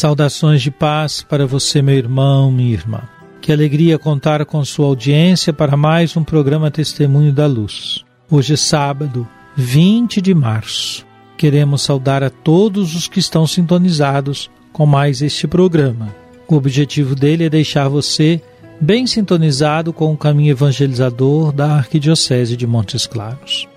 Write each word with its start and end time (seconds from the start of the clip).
Saudações 0.00 0.62
de 0.62 0.70
paz 0.70 1.22
para 1.22 1.46
você, 1.46 1.82
meu 1.82 1.94
irmão, 1.94 2.50
minha 2.50 2.72
irmã. 2.72 3.02
Que 3.38 3.52
alegria 3.52 3.98
contar 3.98 4.46
com 4.46 4.64
sua 4.64 4.86
audiência 4.86 5.52
para 5.52 5.76
mais 5.76 6.16
um 6.16 6.24
programa 6.24 6.70
Testemunho 6.70 7.34
da 7.34 7.46
Luz. 7.46 8.02
Hoje 8.30 8.54
é 8.54 8.56
sábado, 8.56 9.28
20 9.58 10.22
de 10.22 10.32
março. 10.32 11.04
Queremos 11.36 11.82
saudar 11.82 12.22
a 12.22 12.30
todos 12.30 12.94
os 12.94 13.08
que 13.08 13.18
estão 13.18 13.46
sintonizados 13.46 14.50
com 14.72 14.86
mais 14.86 15.20
este 15.20 15.46
programa. 15.46 16.16
O 16.48 16.54
objetivo 16.54 17.14
dele 17.14 17.44
é 17.44 17.50
deixar 17.50 17.86
você 17.86 18.40
bem 18.80 19.06
sintonizado 19.06 19.92
com 19.92 20.14
o 20.14 20.16
caminho 20.16 20.52
evangelizador 20.52 21.52
da 21.52 21.74
Arquidiocese 21.74 22.56
de 22.56 22.66
Montes 22.66 23.06
Claros. 23.06 23.68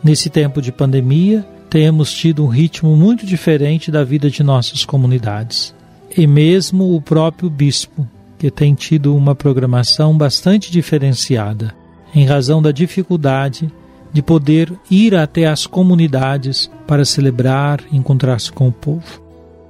Nesse 0.00 0.30
tempo 0.30 0.62
de 0.62 0.70
pandemia, 0.70 1.44
temos 1.72 2.12
tido 2.12 2.44
um 2.44 2.48
ritmo 2.48 2.94
muito 2.94 3.24
diferente 3.24 3.90
da 3.90 4.04
vida 4.04 4.28
de 4.28 4.42
nossas 4.42 4.84
comunidades. 4.84 5.74
E 6.14 6.26
mesmo 6.26 6.94
o 6.94 7.00
próprio 7.00 7.48
bispo, 7.48 8.06
que 8.38 8.50
tem 8.50 8.74
tido 8.74 9.16
uma 9.16 9.34
programação 9.34 10.14
bastante 10.14 10.70
diferenciada, 10.70 11.74
em 12.14 12.26
razão 12.26 12.60
da 12.60 12.70
dificuldade 12.72 13.72
de 14.12 14.20
poder 14.20 14.70
ir 14.90 15.14
até 15.14 15.46
as 15.46 15.66
comunidades 15.66 16.70
para 16.86 17.06
celebrar, 17.06 17.80
encontrar-se 17.90 18.52
com 18.52 18.68
o 18.68 18.72
povo. 18.72 19.22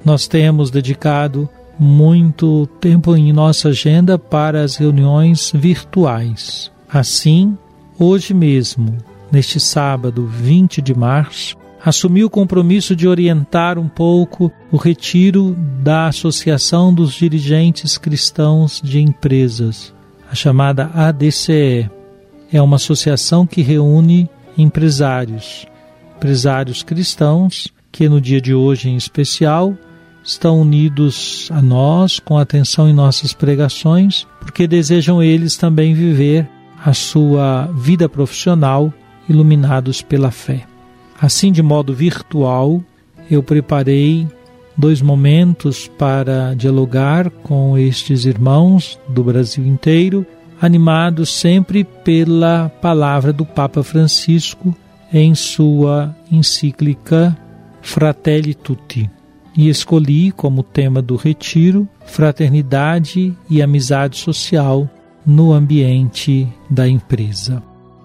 Nós 0.04 0.26
temos 0.26 0.72
dedicado 0.72 1.48
muito 1.78 2.66
tempo 2.80 3.14
em 3.14 3.32
nossa 3.32 3.68
agenda 3.68 4.18
para 4.18 4.64
as 4.64 4.74
reuniões 4.74 5.52
virtuais. 5.54 6.68
Assim, 6.92 7.56
hoje 7.96 8.34
mesmo, 8.34 8.98
neste 9.30 9.60
sábado 9.60 10.26
20 10.26 10.82
de 10.82 10.96
março, 10.96 11.61
assumi 11.84 12.24
o 12.24 12.30
compromisso 12.30 12.94
de 12.94 13.08
orientar 13.08 13.78
um 13.78 13.88
pouco 13.88 14.52
o 14.70 14.76
retiro 14.76 15.56
da 15.82 16.06
Associação 16.06 16.94
dos 16.94 17.12
Dirigentes 17.12 17.98
Cristãos 17.98 18.80
de 18.82 19.00
Empresas, 19.00 19.92
a 20.30 20.34
chamada 20.34 20.90
ADCE. 20.94 21.90
É 22.52 22.62
uma 22.62 22.76
associação 22.76 23.46
que 23.46 23.62
reúne 23.62 24.30
empresários, 24.56 25.66
empresários 26.16 26.82
cristãos 26.82 27.68
que 27.90 28.08
no 28.08 28.20
dia 28.20 28.40
de 28.40 28.54
hoje 28.54 28.88
em 28.88 28.96
especial 28.96 29.76
estão 30.24 30.60
unidos 30.60 31.48
a 31.50 31.60
nós 31.60 32.20
com 32.20 32.38
atenção 32.38 32.88
em 32.88 32.92
nossas 32.92 33.32
pregações, 33.32 34.26
porque 34.40 34.68
desejam 34.68 35.22
eles 35.22 35.56
também 35.56 35.94
viver 35.94 36.48
a 36.84 36.94
sua 36.94 37.68
vida 37.74 38.08
profissional 38.08 38.92
iluminados 39.28 40.00
pela 40.00 40.30
fé. 40.30 40.71
Assim, 41.22 41.52
de 41.52 41.62
modo 41.62 41.94
virtual, 41.94 42.82
eu 43.30 43.44
preparei 43.44 44.26
dois 44.76 45.00
momentos 45.00 45.86
para 45.86 46.52
dialogar 46.54 47.30
com 47.30 47.78
estes 47.78 48.24
irmãos 48.24 48.98
do 49.08 49.22
Brasil 49.22 49.64
inteiro, 49.64 50.26
animados 50.60 51.30
sempre 51.30 51.84
pela 51.84 52.68
palavra 52.68 53.32
do 53.32 53.46
Papa 53.46 53.84
Francisco 53.84 54.74
em 55.12 55.32
sua 55.32 56.12
encíclica 56.28 57.38
Fratelli 57.80 58.52
Tutti. 58.52 59.08
E 59.56 59.68
escolhi 59.68 60.32
como 60.32 60.64
tema 60.64 61.00
do 61.00 61.14
retiro 61.14 61.88
fraternidade 62.04 63.32
e 63.48 63.62
amizade 63.62 64.16
social 64.16 64.90
no 65.24 65.52
ambiente 65.52 66.48
da 66.68 66.88
empresa. 66.88 67.62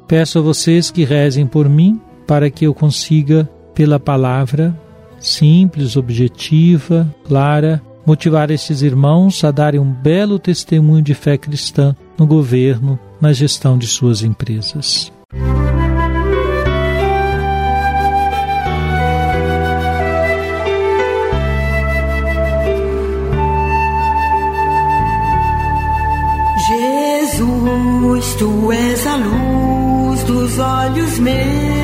Peço 0.07 0.37
a 0.37 0.41
vocês 0.43 0.91
que 0.91 1.03
rezem 1.03 1.47
por 1.47 1.67
mim 1.67 1.99
para 2.27 2.51
que 2.51 2.65
eu 2.65 2.73
consiga, 2.73 3.49
pela 3.73 3.99
palavra 3.99 4.75
simples, 5.19 5.95
objetiva, 5.95 7.07
clara, 7.25 7.81
motivar 8.05 8.51
estes 8.51 8.81
irmãos 8.81 9.43
a 9.43 9.51
darem 9.51 9.79
um 9.79 9.91
belo 9.91 10.39
testemunho 10.39 11.01
de 11.01 11.13
fé 11.13 11.37
cristã 11.37 11.95
no 12.17 12.25
governo, 12.25 12.99
na 13.19 13.33
gestão 13.33 13.77
de 13.77 13.87
suas 13.87 14.21
empresas. 14.23 15.11
Jesus, 27.29 28.35
tu 28.35 28.71
és 28.71 29.07
a 29.07 29.15
luz 29.17 30.23
dos 30.23 30.59
olhos 30.59 31.19
meus. 31.19 31.76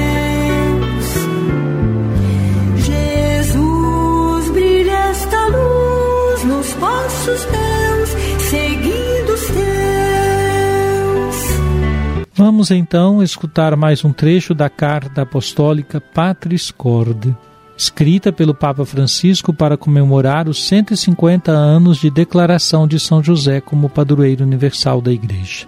Vamos 12.36 12.72
então 12.72 13.22
escutar 13.22 13.76
mais 13.78 14.04
um 14.04 14.12
trecho 14.12 14.56
da 14.56 14.68
carta 14.68 15.22
apostólica 15.22 16.02
Patris 16.02 16.72
Corde, 16.72 17.36
escrita 17.78 18.34
pelo 18.34 18.56
Papa 18.56 18.84
Francisco 18.86 19.54
para 19.54 19.78
comemorar 19.78 20.50
os 20.50 20.66
150 20.66 21.52
anos 21.52 22.00
de 22.00 22.10
declaração 22.10 22.88
de 22.88 23.00
São 23.00 23.24
José 23.24 23.62
como 23.62 23.88
padroeiro 23.88 24.44
universal 24.44 25.00
da 25.00 25.12
Igreja. 25.12 25.68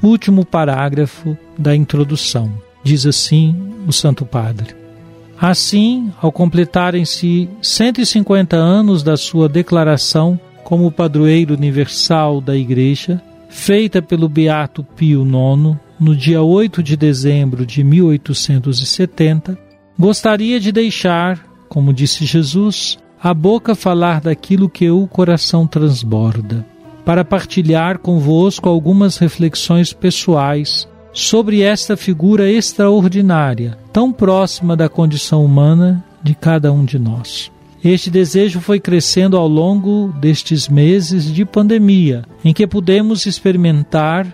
Último 0.00 0.44
parágrafo 0.44 1.36
da 1.58 1.74
introdução. 1.74 2.52
Diz 2.84 3.04
assim 3.06 3.72
o 3.84 3.92
Santo 3.92 4.24
Padre. 4.24 4.72
Assim, 5.40 6.12
ao 6.22 6.30
completarem-se 6.30 7.48
150 7.60 8.54
anos 8.54 9.02
da 9.02 9.16
sua 9.16 9.48
declaração 9.48 10.38
como 10.62 10.92
padroeiro 10.92 11.54
universal 11.54 12.40
da 12.40 12.56
Igreja, 12.56 13.20
feita 13.48 14.00
pelo 14.00 14.28
Beato 14.28 14.84
Pio 14.84 15.24
IX 15.24 15.83
no 15.98 16.14
dia 16.14 16.42
8 16.42 16.82
de 16.82 16.96
dezembro 16.96 17.64
de 17.64 17.84
1870, 17.84 19.58
gostaria 19.98 20.58
de 20.58 20.72
deixar, 20.72 21.44
como 21.68 21.92
disse 21.92 22.24
Jesus, 22.24 22.98
a 23.22 23.32
boca 23.32 23.74
falar 23.74 24.20
daquilo 24.20 24.68
que 24.68 24.90
o 24.90 25.06
coração 25.06 25.66
transborda, 25.66 26.66
para 27.04 27.24
partilhar 27.24 27.98
convosco 27.98 28.68
algumas 28.68 29.16
reflexões 29.18 29.92
pessoais 29.92 30.88
sobre 31.12 31.62
esta 31.62 31.96
figura 31.96 32.50
extraordinária, 32.50 33.78
tão 33.92 34.12
próxima 34.12 34.76
da 34.76 34.88
condição 34.88 35.44
humana 35.44 36.04
de 36.22 36.34
cada 36.34 36.72
um 36.72 36.84
de 36.84 36.98
nós. 36.98 37.52
Este 37.84 38.10
desejo 38.10 38.60
foi 38.60 38.80
crescendo 38.80 39.36
ao 39.36 39.46
longo 39.46 40.12
destes 40.18 40.68
meses 40.68 41.32
de 41.32 41.44
pandemia, 41.44 42.24
em 42.44 42.52
que 42.52 42.66
pudemos 42.66 43.26
experimentar, 43.26 44.26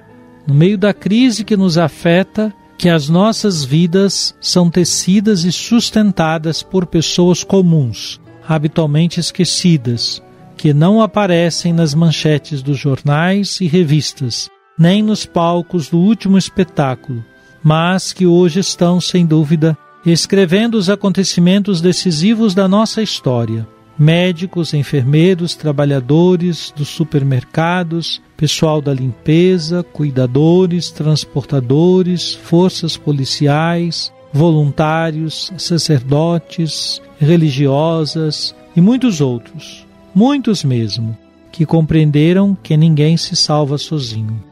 no 0.50 0.56
meio 0.56 0.76
da 0.76 0.92
crise 0.92 1.44
que 1.44 1.56
nos 1.56 1.78
afeta, 1.78 2.52
que 2.76 2.88
as 2.88 3.08
nossas 3.08 3.64
vidas 3.64 4.34
são 4.40 4.68
tecidas 4.68 5.44
e 5.44 5.52
sustentadas 5.52 6.60
por 6.60 6.86
pessoas 6.86 7.44
comuns, 7.44 8.20
habitualmente 8.48 9.20
esquecidas, 9.20 10.20
que 10.56 10.74
não 10.74 11.00
aparecem 11.00 11.72
nas 11.72 11.94
manchetes 11.94 12.62
dos 12.62 12.76
jornais 12.76 13.60
e 13.60 13.68
revistas, 13.68 14.50
nem 14.76 15.04
nos 15.04 15.24
palcos 15.24 15.88
do 15.88 15.98
último 15.98 16.36
espetáculo, 16.36 17.24
mas 17.62 18.12
que 18.12 18.26
hoje 18.26 18.58
estão, 18.58 19.00
sem 19.00 19.24
dúvida, 19.24 19.78
escrevendo 20.04 20.74
os 20.74 20.90
acontecimentos 20.90 21.80
decisivos 21.80 22.56
da 22.56 22.66
nossa 22.66 23.00
história. 23.00 23.68
Médicos, 23.96 24.74
enfermeiros, 24.74 25.54
trabalhadores 25.54 26.72
dos 26.76 26.88
supermercados, 26.88 28.20
pessoal 28.40 28.80
da 28.80 28.94
limpeza, 28.94 29.82
cuidadores, 29.82 30.90
transportadores, 30.90 32.32
forças 32.32 32.96
policiais, 32.96 34.10
voluntários, 34.32 35.52
sacerdotes, 35.58 37.02
religiosas 37.20 38.54
e 38.74 38.80
muitos 38.80 39.20
outros, 39.20 39.86
muitos 40.14 40.64
mesmo, 40.64 41.14
que 41.52 41.66
compreenderam 41.66 42.56
que 42.62 42.78
ninguém 42.78 43.14
se 43.18 43.36
salva 43.36 43.76
sozinho. 43.76 44.42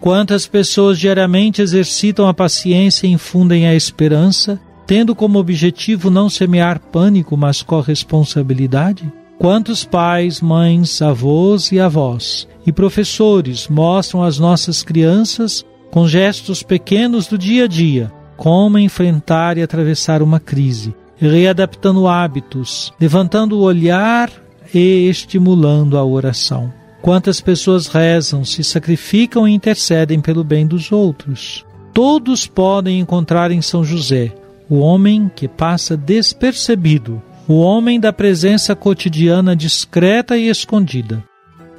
Quantas 0.00 0.48
pessoas 0.48 0.98
diariamente 0.98 1.62
exercitam 1.62 2.26
a 2.26 2.34
paciência 2.34 3.06
e 3.06 3.12
infundem 3.12 3.68
a 3.68 3.76
esperança, 3.76 4.60
tendo 4.88 5.14
como 5.14 5.38
objetivo 5.38 6.10
não 6.10 6.28
semear 6.28 6.80
pânico, 6.80 7.36
mas 7.36 7.62
corresponsabilidade? 7.62 9.04
Quantos 9.38 9.84
pais, 9.84 10.40
mães, 10.40 11.02
avós 11.02 11.70
e 11.70 11.78
avós 11.78 12.48
e 12.66 12.72
professores 12.72 13.68
mostram 13.68 14.22
às 14.22 14.38
nossas 14.38 14.82
crianças, 14.82 15.64
com 15.90 16.08
gestos 16.08 16.62
pequenos 16.62 17.26
do 17.26 17.36
dia 17.36 17.64
a 17.64 17.66
dia, 17.68 18.12
como 18.36 18.78
enfrentar 18.78 19.58
e 19.58 19.62
atravessar 19.62 20.22
uma 20.22 20.40
crise, 20.40 20.94
readaptando 21.16 22.08
hábitos, 22.08 22.92
levantando 23.00 23.58
o 23.58 23.62
olhar 23.62 24.30
e 24.74 25.08
estimulando 25.08 25.96
a 25.96 26.04
oração. 26.04 26.72
Quantas 27.02 27.40
pessoas 27.40 27.86
rezam, 27.86 28.44
se 28.44 28.64
sacrificam 28.64 29.46
e 29.46 29.52
intercedem 29.52 30.20
pelo 30.20 30.42
bem 30.42 30.66
dos 30.66 30.90
outros. 30.90 31.64
Todos 31.92 32.46
podem 32.46 33.00
encontrar 33.00 33.50
em 33.50 33.62
São 33.62 33.84
José 33.84 34.34
o 34.68 34.78
homem 34.78 35.30
que 35.34 35.46
passa 35.46 35.96
despercebido, 35.96 37.22
o 37.48 37.60
homem 37.60 38.00
da 38.00 38.12
presença 38.12 38.74
cotidiana 38.74 39.54
discreta 39.54 40.36
e 40.36 40.48
escondida, 40.48 41.22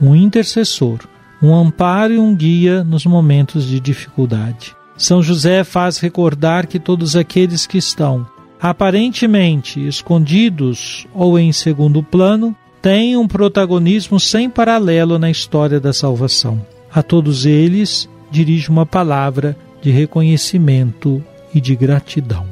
um 0.02 0.16
intercessor, 0.16 1.00
um 1.42 1.54
amparo 1.54 2.14
e 2.14 2.20
um 2.20 2.34
guia 2.34 2.84
nos 2.84 3.06
momentos 3.06 3.66
de 3.66 3.80
dificuldade. 3.80 4.76
São 4.98 5.22
José 5.22 5.64
faz 5.64 6.00
recordar 6.00 6.68
que 6.68 6.80
todos 6.80 7.16
aqueles 7.16 7.68
que 7.68 7.78
estão 7.78 8.26
aparentemente 8.60 9.86
escondidos 9.86 11.06
ou 11.14 11.38
em 11.38 11.52
segundo 11.52 12.02
plano 12.02 12.56
têm 12.82 13.18
um 13.18 13.28
protagonismo 13.28 14.20
sem 14.20 14.50
paralelo 14.50 15.20
na 15.20 15.30
história 15.30 15.80
da 15.80 15.94
salvação. 15.94 16.66
A 16.92 17.04
todos 17.04 17.46
eles 17.46 18.10
dirige 18.32 18.70
uma 18.70 18.86
palavra 18.86 19.56
de 19.82 19.92
reconhecimento 19.92 21.24
e 21.54 21.62
de 21.62 21.76
gratidão. 21.76 22.46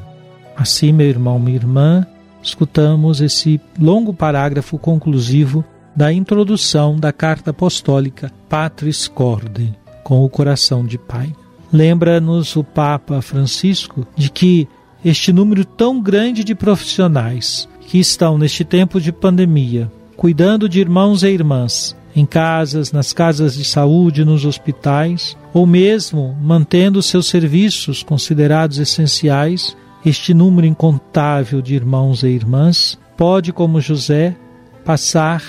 Assim, 0.56 0.92
meu 0.92 1.08
irmão, 1.08 1.38
minha 1.38 1.56
irmã, 1.56 2.06
escutamos 2.42 3.20
esse 3.20 3.60
longo 3.78 4.12
parágrafo 4.12 4.78
conclusivo 4.78 5.64
da 5.94 6.12
introdução 6.12 6.96
da 6.96 7.12
carta 7.12 7.50
apostólica 7.50 8.30
Patris 8.48 9.08
Corde, 9.08 9.74
com 10.04 10.24
o 10.24 10.28
coração 10.28 10.84
de 10.84 10.98
Pai. 10.98 11.32
Lembra-nos 11.72 12.54
o 12.54 12.62
Papa 12.62 13.20
Francisco 13.22 14.06
de 14.14 14.30
que 14.30 14.68
este 15.04 15.32
número 15.32 15.64
tão 15.64 16.00
grande 16.00 16.44
de 16.44 16.54
profissionais 16.54 17.68
que 17.80 17.98
estão 17.98 18.36
neste 18.36 18.64
tempo 18.64 19.00
de 19.00 19.12
pandemia, 19.12 19.90
cuidando 20.16 20.68
de 20.68 20.80
irmãos 20.80 21.22
e 21.22 21.28
irmãs, 21.28 21.96
em 22.14 22.24
casas, 22.24 22.92
nas 22.92 23.12
casas 23.12 23.54
de 23.54 23.64
saúde, 23.64 24.24
nos 24.24 24.44
hospitais, 24.44 25.36
ou 25.52 25.66
mesmo 25.66 26.36
mantendo 26.40 27.02
seus 27.02 27.26
serviços 27.26 28.02
considerados 28.02 28.78
essenciais, 28.78 29.76
este 30.06 30.32
número 30.32 30.64
incontável 30.64 31.60
de 31.60 31.74
irmãos 31.74 32.22
e 32.22 32.28
irmãs 32.28 32.96
pode, 33.16 33.52
como 33.52 33.80
José, 33.80 34.36
passar 34.84 35.42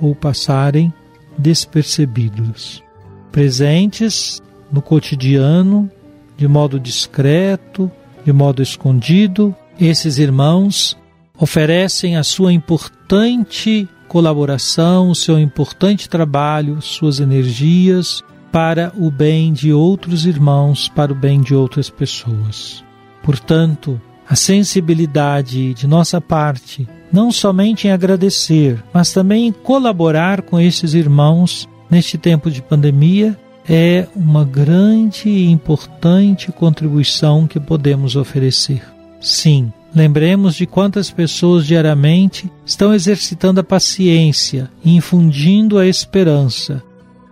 ou 0.00 0.14
passarem 0.14 0.94
despercebidos, 1.36 2.84
presentes 3.32 4.40
no 4.70 4.80
cotidiano, 4.80 5.90
de 6.36 6.46
modo 6.46 6.78
discreto, 6.78 7.90
de 8.24 8.32
modo 8.32 8.62
escondido, 8.62 9.52
esses 9.80 10.18
irmãos 10.18 10.96
oferecem 11.36 12.16
a 12.16 12.22
sua 12.22 12.52
importante 12.52 13.88
colaboração, 14.06 15.10
o 15.10 15.16
seu 15.16 15.36
importante 15.36 16.08
trabalho, 16.08 16.80
suas 16.80 17.18
energias 17.18 18.22
para 18.52 18.92
o 18.96 19.10
bem 19.10 19.52
de 19.52 19.72
outros 19.72 20.26
irmãos, 20.26 20.88
para 20.88 21.10
o 21.10 21.14
bem 21.14 21.40
de 21.40 21.56
outras 21.56 21.90
pessoas. 21.90 22.85
Portanto, 23.26 24.00
a 24.28 24.36
sensibilidade 24.36 25.74
de 25.74 25.84
nossa 25.84 26.20
parte, 26.20 26.88
não 27.12 27.32
somente 27.32 27.88
em 27.88 27.90
agradecer, 27.90 28.80
mas 28.94 29.12
também 29.12 29.48
em 29.48 29.52
colaborar 29.52 30.42
com 30.42 30.60
esses 30.60 30.94
irmãos 30.94 31.68
neste 31.90 32.16
tempo 32.16 32.48
de 32.48 32.62
pandemia 32.62 33.36
é 33.68 34.06
uma 34.14 34.44
grande 34.44 35.28
e 35.28 35.50
importante 35.50 36.52
contribuição 36.52 37.48
que 37.48 37.58
podemos 37.58 38.14
oferecer. 38.14 38.80
Sim, 39.20 39.72
lembremos 39.92 40.54
de 40.54 40.64
quantas 40.64 41.10
pessoas 41.10 41.66
diariamente 41.66 42.48
estão 42.64 42.94
exercitando 42.94 43.58
a 43.58 43.64
paciência 43.64 44.70
e 44.84 44.94
infundindo 44.94 45.78
a 45.78 45.86
esperança, 45.86 46.80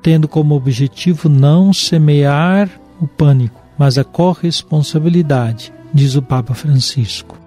tendo 0.02 0.26
como 0.26 0.56
objetivo 0.56 1.28
não 1.28 1.72
semear 1.72 2.68
o 3.00 3.06
pânico, 3.06 3.62
mas 3.78 3.96
a 3.96 4.02
corresponsabilidade, 4.02 5.72
diz 5.94 6.16
o 6.16 6.22
Papa 6.22 6.52
Francisco. 6.52 7.38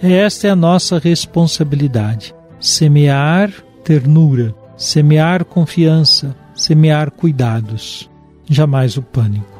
Esta 0.00 0.46
é 0.46 0.50
a 0.50 0.56
nossa 0.56 0.98
responsabilidade: 0.98 2.34
semear 2.60 3.50
ternura, 3.82 4.54
semear 4.76 5.44
confiança, 5.44 6.36
semear 6.54 7.10
cuidados 7.10 8.10
jamais 8.48 8.96
o 8.96 9.02
pânico. 9.02 9.58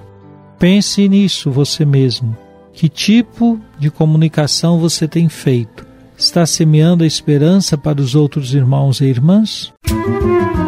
Pense 0.59 1.09
nisso 1.09 1.51
você 1.51 1.85
mesmo. 1.85 2.37
Que 2.73 2.89
tipo 2.89 3.61
de 3.79 3.91
comunicação 3.91 4.79
você 4.79 5.07
tem 5.07 5.29
feito? 5.29 5.87
Está 6.17 6.45
semeando 6.45 7.05
a 7.05 7.07
esperança 7.07 7.79
para 7.79 8.01
os 8.01 8.15
outros 8.15 8.53
irmãos 8.53 9.01
e 9.01 9.05
irmãs? 9.05 9.73
Música 9.89 10.64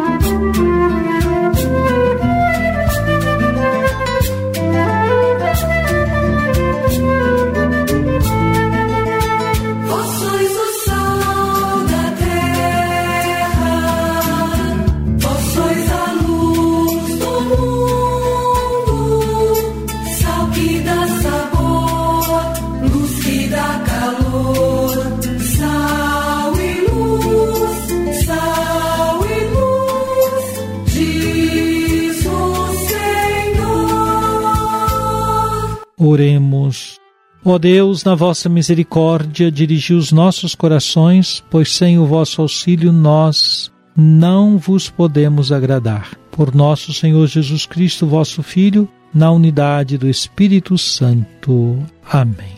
Oremos. 35.99 36.97
Ó 37.43 37.57
Deus, 37.57 38.03
na 38.03 38.13
vossa 38.13 38.49
misericórdia, 38.49 39.51
dirigi 39.51 39.93
os 39.93 40.11
nossos 40.11 40.53
corações, 40.53 41.43
pois 41.49 41.73
sem 41.73 41.97
o 41.97 42.05
vosso 42.05 42.41
auxílio 42.41 42.91
nós 42.91 43.71
não 43.95 44.57
vos 44.57 44.89
podemos 44.89 45.51
agradar. 45.51 46.11
Por 46.29 46.53
nosso 46.53 46.93
Senhor 46.93 47.25
Jesus 47.25 47.65
Cristo, 47.65 48.05
vosso 48.05 48.43
Filho, 48.43 48.87
na 49.13 49.31
unidade 49.31 49.97
do 49.97 50.07
Espírito 50.07 50.77
Santo. 50.77 51.79
Amém. 52.11 52.57